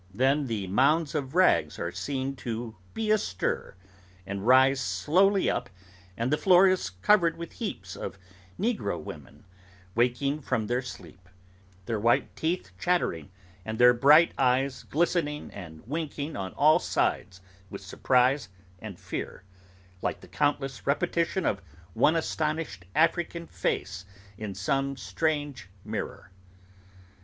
Then 0.11 0.47
the 0.47 0.65
mounds 0.65 1.13
of 1.13 1.35
rags 1.35 1.77
are 1.77 1.91
seen 1.91 2.35
to 2.37 2.75
be 2.95 3.11
astir, 3.11 3.75
and 4.25 4.47
rise 4.47 4.81
slowly 4.81 5.47
up, 5.47 5.69
and 6.17 6.33
the 6.33 6.39
floor 6.39 6.67
is 6.67 6.89
covered 6.89 7.37
with 7.37 7.51
heaps 7.51 7.95
of 7.95 8.17
negro 8.59 8.99
women, 8.99 9.45
waking 9.93 10.41
from 10.41 10.65
their 10.65 10.81
sleep: 10.81 11.29
their 11.85 11.99
white 11.99 12.35
teeth 12.35 12.71
chattering, 12.79 13.29
and 13.63 13.77
their 13.77 13.93
bright 13.93 14.31
eyes 14.39 14.81
glistening 14.81 15.51
and 15.51 15.85
winking 15.87 16.35
on 16.35 16.53
all 16.53 16.79
sides 16.79 17.39
with 17.69 17.81
surprise 17.83 18.49
and 18.79 18.99
fear, 18.99 19.43
like 20.01 20.21
the 20.21 20.27
countless 20.27 20.87
repetition 20.87 21.45
of 21.45 21.61
one 21.93 22.15
astonished 22.15 22.85
African 22.95 23.45
face 23.45 24.03
in 24.35 24.55
some 24.55 24.97
strange 24.97 25.69
mirror. 25.85 26.31